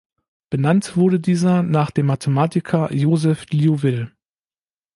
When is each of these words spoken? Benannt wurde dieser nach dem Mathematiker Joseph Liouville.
Benannt 0.49 0.97
wurde 0.97 1.19
dieser 1.19 1.61
nach 1.61 1.91
dem 1.91 2.07
Mathematiker 2.07 2.91
Joseph 2.91 3.45
Liouville. 3.51 4.11